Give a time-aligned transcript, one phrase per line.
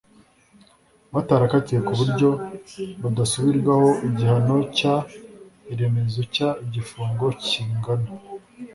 [1.13, 2.29] Batarakatiwe ku buryo
[3.01, 4.83] budasubirwaho igihano cy
[5.73, 8.09] iremezo cy igifungo kingana